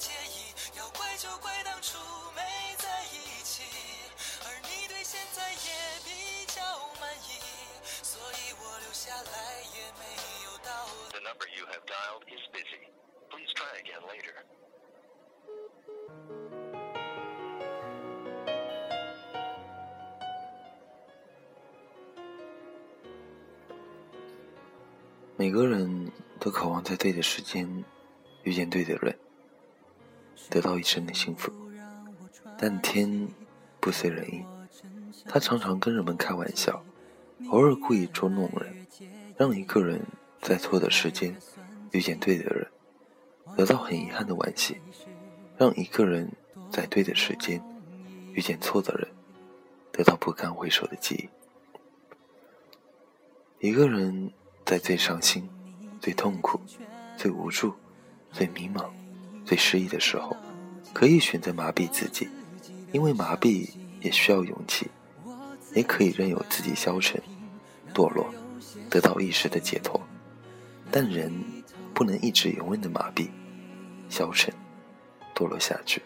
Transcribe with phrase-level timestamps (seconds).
[0.00, 1.98] 介意，要怪就怪当初
[2.34, 2.40] 没
[2.78, 3.62] 在一起，
[4.48, 5.68] 而你对现在也
[6.02, 6.62] 比较
[6.98, 7.36] 满意，
[8.02, 10.04] 所以我留下来也没
[10.46, 11.12] 有道理。
[11.12, 12.88] The number you have dialed is busy.
[13.28, 14.34] Please try again later.
[25.36, 27.84] 每个人都渴望在对的时间
[28.44, 29.18] 遇见对的人，
[30.50, 31.50] 得到一生的幸福。
[32.58, 33.28] 但天
[33.80, 34.44] 不遂人意，
[35.26, 36.84] 他常常跟人们开玩笑，
[37.48, 38.86] 偶尔故意捉弄人，
[39.38, 40.02] 让一个人
[40.42, 41.34] 在错的时间
[41.92, 42.66] 遇见对的人，
[43.56, 44.74] 得到很遗憾的惋惜；
[45.56, 46.30] 让一个人
[46.70, 47.62] 在对的时间
[48.34, 49.08] 遇见错的人，
[49.90, 51.28] 得到不堪回首的记忆。
[53.66, 54.30] 一个人
[54.66, 55.48] 在最伤心、
[56.00, 56.60] 最痛苦、
[57.16, 57.74] 最无助、
[58.32, 58.90] 最迷茫、
[59.50, 60.36] 最失意的时候，
[60.92, 62.28] 可以选择麻痹自己，
[62.92, 63.68] 因为麻痹
[64.00, 64.86] 也需要勇气；
[65.74, 67.20] 也可以任由自己消沉、
[67.92, 68.32] 堕落，
[68.88, 70.00] 得到一时的解脱。
[70.88, 71.34] 但人
[71.92, 73.28] 不能一直永远的麻痹、
[74.08, 74.54] 消沉、
[75.34, 76.00] 堕落下去，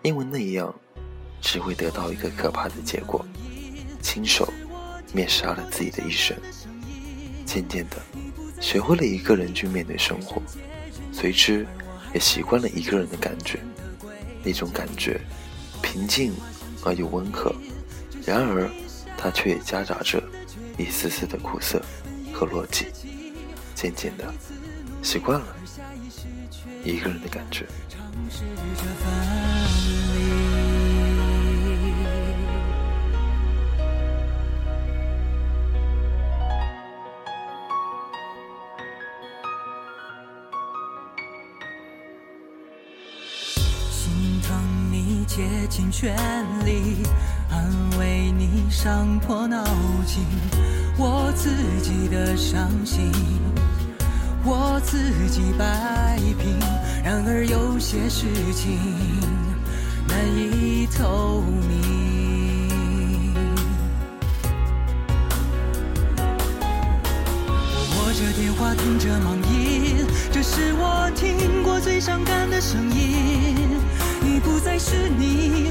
[0.00, 0.74] 因为那样
[1.42, 3.22] 只会得到一个可怕的结果：
[4.00, 4.50] 亲手
[5.12, 6.34] 灭杀了自己的一生。
[7.44, 7.98] 渐渐的，
[8.58, 10.40] 学会了一个人去面对生活，
[11.12, 11.66] 随之
[12.14, 13.58] 也习惯了一个人的感觉。
[14.42, 15.20] 那种感觉，
[15.82, 16.32] 平静
[16.84, 17.54] 而又温和，
[18.24, 18.70] 然而
[19.18, 20.22] 它却也夹杂着
[20.78, 21.82] 一丝丝的苦涩
[22.32, 22.86] 和落寂。
[23.74, 24.32] 渐渐的，
[25.02, 25.46] 习惯了
[26.84, 27.66] 一个人的感觉。
[49.84, 50.24] 破脑筋，
[50.96, 51.50] 我自
[51.82, 53.12] 己的伤心。
[54.44, 56.58] 我自己摆平。
[57.04, 58.78] 然而有些事情
[60.08, 63.34] 难以透明。
[67.90, 73.80] 我握着电话，听着忙音，这是我听过最伤感的声音。
[74.22, 75.70] 你不再是你，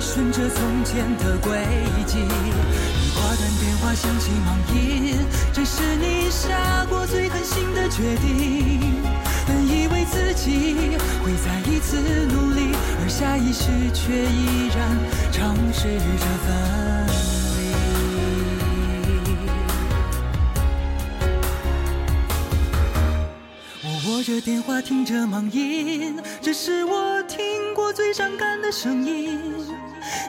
[0.00, 1.58] 顺着从前的轨
[2.06, 2.18] 迹。
[2.18, 5.18] 你挂断电话，响起忙音，
[5.52, 8.94] 这是你下过最狠心的决定。
[9.46, 14.78] 本以为自己会再一次努力，而下意识却依然
[15.32, 15.82] 尝试
[16.18, 16.46] 着分
[17.56, 17.58] 离。
[23.84, 29.38] 我握着电话，听着忙音，这是我听过最伤感的声音。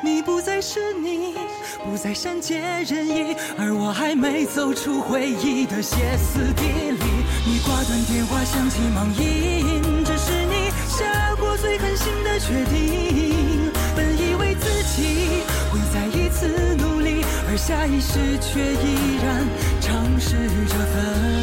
[0.03, 1.35] 你不再是你，
[1.83, 7.03] 不再善解人意，而我还没走出回忆的歇斯底里。
[7.45, 13.71] 你挂断电话，响起忙音，这是你下过最狠心的决定。
[13.95, 19.47] 本以为自己会再一次努力，而下意识却依然
[19.81, 21.38] 尝试着分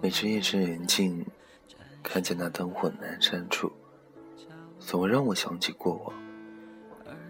[0.00, 1.26] 每次夜深人静，
[2.02, 3.72] 看见那灯火阑珊处，
[4.78, 6.14] 总让我想起过往。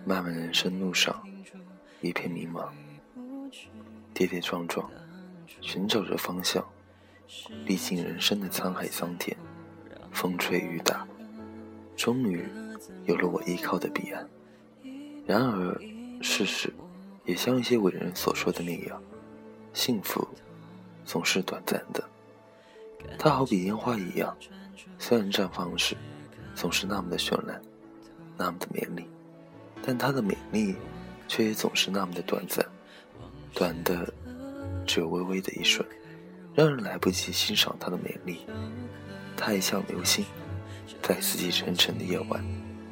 [0.04, 1.22] 漫漫人生路上，
[2.00, 2.68] 一片迷茫，
[4.14, 4.90] 跌跌撞撞，
[5.60, 6.64] 寻找着方向，
[7.64, 9.36] 历经人生的沧海桑田，
[10.12, 11.06] 风吹雨打，
[11.96, 12.46] 终于
[13.06, 14.28] 有了我依靠的彼岸。
[15.26, 15.78] 然而，
[16.22, 16.72] 事实
[17.24, 19.02] 也像一些伟人所说的那样，
[19.74, 20.26] 幸福
[21.08, 22.04] 总是短暂的。
[23.18, 24.36] 它好比烟花一样，
[24.98, 25.96] 虽然绽放时
[26.54, 27.58] 总是那么的绚烂，
[28.36, 29.08] 那么的美丽，
[29.82, 30.76] 但它的美丽
[31.26, 32.62] 却也总是那么的短暂，
[33.54, 34.12] 短的
[34.86, 35.82] 只有微微的一瞬，
[36.54, 38.44] 让人来不及欣赏它的美丽。
[39.34, 40.26] 它也像流星，
[41.00, 42.44] 在四季沉沉的夜晚，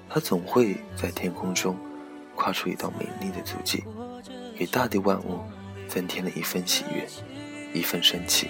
[0.09, 1.77] 它总会在天空中
[2.35, 3.85] 跨出一道美丽的足迹，
[4.57, 5.41] 给大地万物
[5.87, 7.07] 增添了一份喜悦，
[7.77, 8.49] 一份生气。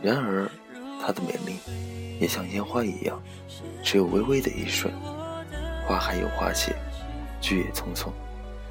[0.00, 0.48] 然而，
[1.04, 1.58] 他的美丽
[2.20, 3.20] 也像烟花一样，
[3.82, 4.92] 只有微微的一瞬，
[5.86, 6.76] 花还有花谢，
[7.40, 8.10] 聚也匆匆，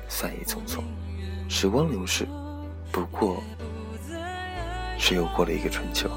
[0.07, 0.81] 散也匆匆。
[1.49, 2.25] 时光流逝，
[2.91, 3.43] 不过
[4.97, 6.09] 是又过了一个春秋。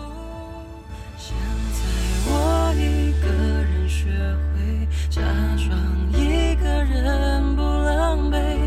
[1.19, 1.81] 现在
[2.27, 3.29] 我一个
[3.63, 4.07] 人学
[4.55, 5.21] 会假
[5.57, 5.77] 装
[6.13, 8.60] 一个人不狼狈，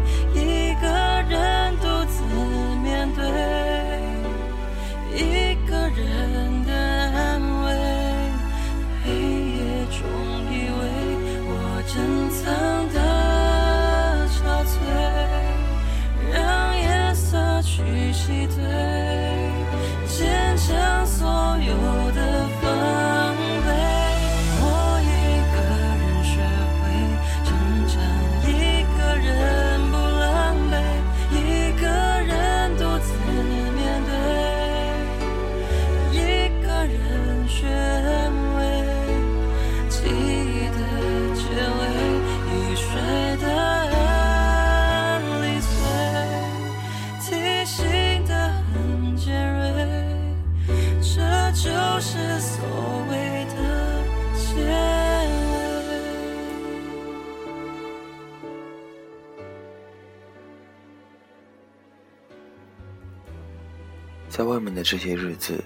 [64.35, 65.63] 在外面的这些日子，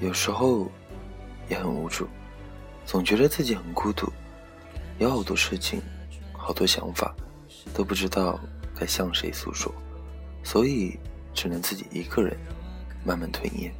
[0.00, 0.66] 有时候
[1.46, 2.08] 也很无助，
[2.86, 4.10] 总觉得自己很孤独，
[4.98, 5.78] 有好多事情，
[6.32, 7.14] 好多想法，
[7.74, 8.40] 都不知道
[8.74, 9.70] 该向谁诉说，
[10.42, 10.98] 所以
[11.34, 12.34] 只能自己一个人
[13.04, 13.70] 慢慢吞咽。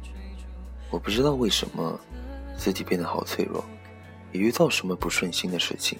[0.91, 1.99] 我不知道为什么
[2.55, 3.65] 自己变得好脆弱，
[4.31, 5.97] 一遇到什么不顺心的事情，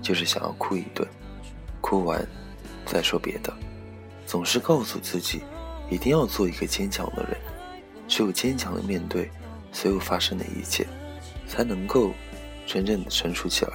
[0.00, 1.04] 就是想要哭一顿，
[1.80, 2.24] 哭完
[2.86, 3.52] 再说别的，
[4.26, 5.42] 总是告诉自己
[5.90, 7.36] 一定要做一个坚强的人，
[8.08, 9.30] 只有坚强的面对
[9.70, 10.86] 所有发生的一切，
[11.46, 12.12] 才能够
[12.66, 13.72] 真正的成熟起来。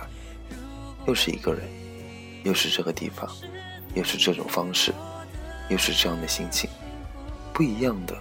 [1.06, 1.62] 又是一个人，
[2.44, 3.30] 又是这个地方，
[3.94, 4.92] 又是这种方式，
[5.70, 6.70] 又是这样的心情，
[7.54, 8.18] 不一样的，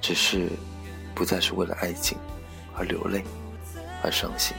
[0.00, 0.50] 只是
[1.14, 2.18] 不再是为了爱情
[2.74, 3.22] 而流泪，
[4.02, 4.56] 而伤心。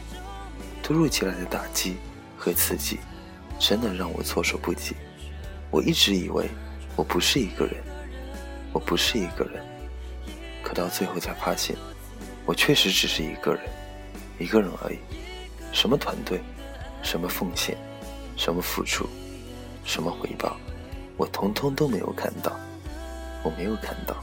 [0.82, 1.98] 突如其来的打击
[2.38, 3.00] 和刺激，
[3.60, 4.96] 真的让我措手不及。
[5.70, 6.48] 我一直以为
[6.96, 7.76] 我不是一个人，
[8.72, 9.62] 我不是一个人，
[10.78, 11.76] 到最后才发现，
[12.46, 13.64] 我确实只是一个人，
[14.38, 15.00] 一个人而已。
[15.74, 16.40] 什么团队，
[17.02, 17.76] 什么奉献，
[18.36, 19.08] 什么付出，
[19.84, 20.56] 什么回报，
[21.18, 22.58] 我通通都没有看到。
[23.44, 24.16] 我没有看到，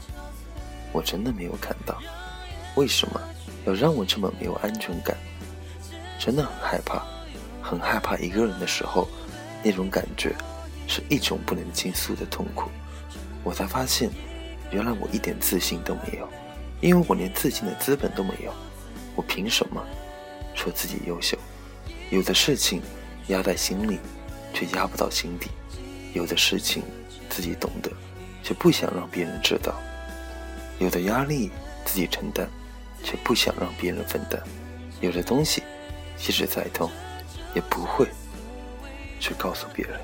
[0.91, 1.99] 我真的没有看到。
[2.75, 3.21] 为什么
[3.65, 5.15] 要让我这么没有安全感？
[6.19, 7.03] 真的很害怕，
[7.61, 9.07] 很害怕一个人的时候，
[9.63, 10.35] 那种感觉
[10.87, 12.69] 是一种不能倾诉的痛苦。
[13.43, 14.09] 我才发现，
[14.71, 16.27] 原来我一点自信都没有，
[16.85, 18.53] 因为我连自信的资本都没有。
[19.15, 19.83] 我凭什么
[20.53, 21.35] 说自己优秀？
[22.11, 22.79] 有的事情
[23.27, 23.97] 压在心里，
[24.53, 25.47] 却压不到心底；
[26.13, 26.83] 有的事情
[27.27, 27.91] 自己懂得，
[28.43, 29.73] 却不想让别人知道；
[30.77, 31.49] 有的压力
[31.85, 32.47] 自己承担，
[33.03, 34.39] 却不想让别人分担；
[35.01, 35.63] 有的东西
[36.15, 36.91] 即使再痛，
[37.55, 38.07] 也不会
[39.19, 39.99] 去告诉别人。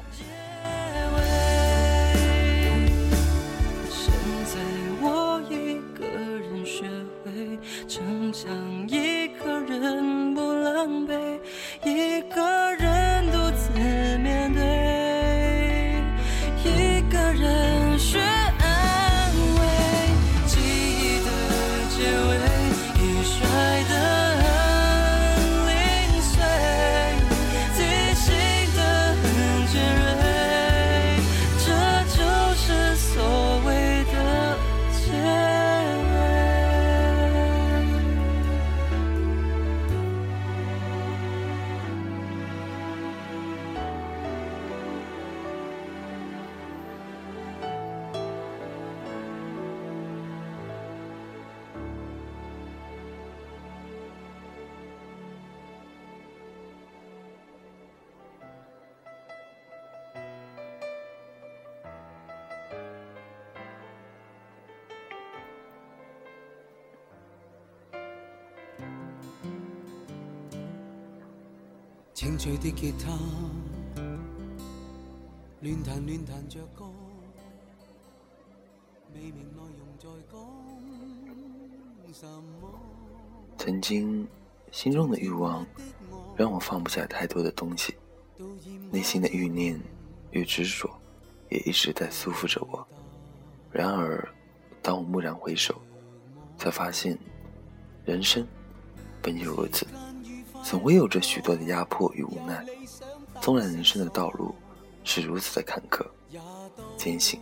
[72.21, 73.17] 清脆的吉他，
[75.61, 76.85] 乱弹乱弹着歌，
[79.15, 80.39] 未明内容在讲
[82.13, 82.27] 什
[82.61, 82.79] 么。
[83.57, 84.27] 曾经，
[84.71, 85.65] 心中的欲望
[86.37, 87.95] 让我放不下太多的东西，
[88.91, 89.81] 内心的欲念
[90.29, 90.87] 与执着
[91.49, 92.87] 也一直在束缚着我。
[93.71, 94.31] 然而，
[94.79, 95.73] 当我蓦然回首，
[96.55, 97.17] 才发现，
[98.05, 98.47] 人生
[99.23, 99.87] 本就如此，
[100.63, 102.65] 总会有着许多的压迫与无奈。
[103.41, 104.53] 纵然人生的道路
[105.03, 106.05] 是如此的坎坷、
[106.95, 107.39] 艰辛，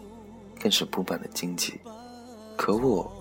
[0.60, 1.80] 更是布满了荆棘，
[2.56, 3.12] 可我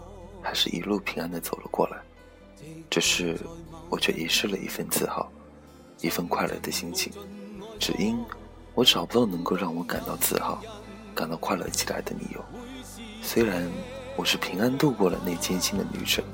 [0.40, 1.98] 还是一路平安的走了过来。
[2.88, 3.36] 只是，
[3.90, 5.28] 我却遗失了一份自豪，
[6.00, 7.12] 一份快乐的心情，
[7.80, 8.18] 只因
[8.74, 10.62] 我找不到能够让我感到自豪、
[11.14, 12.44] 感到快乐起来的理由。
[13.20, 13.68] 虽然
[14.16, 16.24] 我是平安度过了那艰辛的旅程，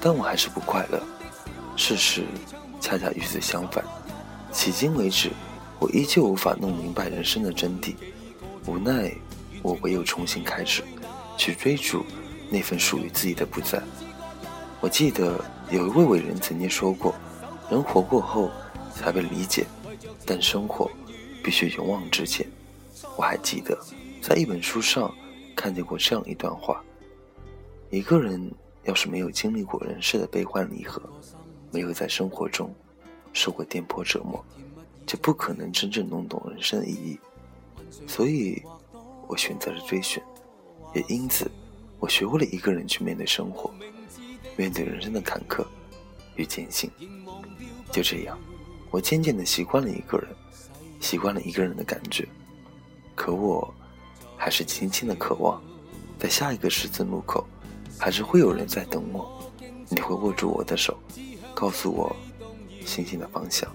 [0.00, 1.02] 但我还是不快乐。
[1.76, 2.26] 事实
[2.82, 3.82] 恰恰与此相反。
[4.52, 5.30] 迄今为止，
[5.78, 7.94] 我依旧无法弄明白人生的真谛。
[8.66, 9.14] 无奈，
[9.62, 10.82] 我唯有重新开始，
[11.38, 12.04] 去追逐
[12.50, 13.80] 那份属于自己的不在。
[14.80, 17.14] 我记得有一位伟人曾经说过
[17.70, 18.50] ：“人活过后
[18.94, 19.64] 才被理解，
[20.26, 20.90] 但生活
[21.42, 22.44] 必须勇往直前。”
[23.16, 23.78] 我还记得
[24.20, 25.10] 在一本书上。
[25.54, 26.82] 看见过这样一段话：
[27.90, 28.50] 一个人
[28.84, 31.00] 要是没有经历过人世的悲欢离合，
[31.72, 32.72] 没有在生活中
[33.32, 34.44] 受过颠簸折磨，
[35.06, 37.18] 就不可能真正弄懂人生的意义。
[38.06, 38.62] 所以，
[39.26, 40.22] 我选择了追寻，
[40.94, 41.50] 也因此，
[41.98, 43.72] 我学会了一个人去面对生活，
[44.56, 45.66] 面对人生的坎坷
[46.36, 46.90] 与艰辛。
[47.90, 48.38] 就这样，
[48.90, 50.28] 我渐渐的习惯了一个人，
[51.00, 52.28] 习惯了一个人的感觉。
[53.14, 53.72] 可我。
[54.34, 55.62] 还是轻轻的渴望，
[56.18, 57.46] 在下一个十字路口，
[57.96, 59.40] 还是会有人在等我。
[59.88, 60.98] 你会握住我的手，
[61.54, 62.14] 告诉我
[62.84, 63.70] 星星的方向。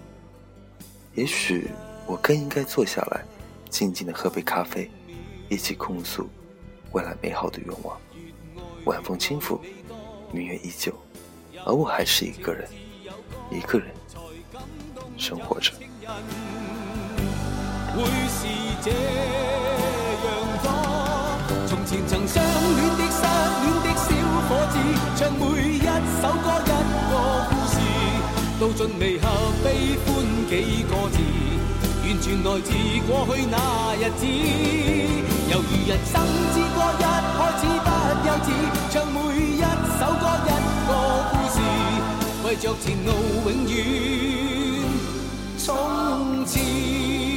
[1.13, 1.69] 也许
[2.05, 3.23] 我更应该坐下来，
[3.69, 4.89] 静静的喝杯咖啡，
[5.49, 6.29] 一起控诉
[6.91, 7.97] 未来美好的愿望。
[8.85, 9.59] 晚风轻拂，
[10.31, 10.93] 明月依旧，
[11.65, 12.69] 而我还是一个人，
[13.51, 13.87] 一个人
[15.17, 15.73] 生活着。
[21.67, 23.23] 从前曾相恋的失
[23.63, 24.05] 恋的小
[24.47, 24.75] 伙子，
[25.17, 26.67] 唱每一首歌一
[27.09, 27.11] 个，
[28.59, 29.27] 到尽离合
[29.63, 30.07] 悲欢
[30.49, 31.15] 几个字，
[32.01, 32.73] 完全来自
[33.05, 33.55] 过去那
[33.93, 34.25] 日子。
[35.51, 36.13] 犹如人生
[36.53, 37.03] 之歌一
[37.37, 37.87] 开始不
[38.25, 38.47] 幼稚，
[38.89, 40.49] 唱每一首歌一
[40.87, 40.91] 个
[41.29, 41.55] 故事，
[42.43, 43.07] 为着前路
[43.45, 43.75] 永远
[45.63, 47.36] 冲刺。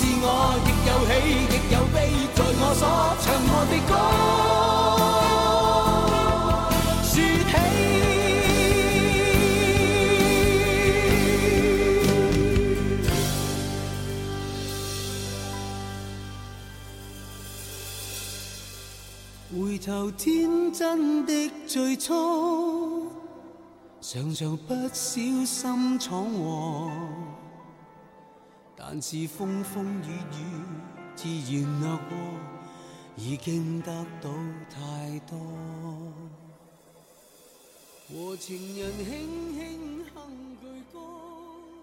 [0.00, 0.26] 是我
[0.64, 1.12] 亦有喜
[1.52, 1.96] 亦有悲
[2.34, 2.82] 在我所
[3.20, 3.92] 唱我的歌。
[7.04, 7.14] 说
[7.50, 7.52] 起
[19.52, 21.30] 回头天真的
[21.66, 23.12] 最初
[24.00, 26.90] 常常不小心闯祸。
[28.82, 30.64] 但是风风雨雨
[31.14, 32.16] 自然掠过。
[33.16, 34.30] 已经得到
[34.70, 35.36] 太多。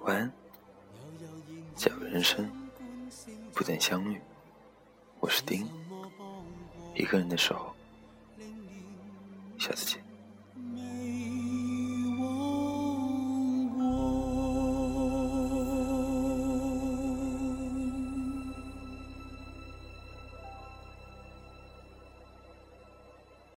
[0.02, 0.32] 晚安，
[1.76, 2.50] 假如人生
[3.54, 4.20] 不曾相遇，
[5.20, 5.68] 我是丁，
[6.96, 7.76] 一个人的时候，
[9.60, 10.07] 下次见。